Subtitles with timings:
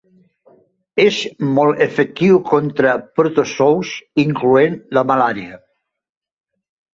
[1.01, 1.17] És
[1.57, 3.93] molt efectiu contra protozous
[4.25, 5.61] incloent la malària.